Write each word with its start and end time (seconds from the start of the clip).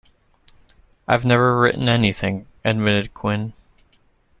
"I've 1.07 1.25
never 1.25 1.59
written 1.59 1.87
anything," 1.87 2.47
admitted 2.65 3.13
Quinn. 3.13 3.53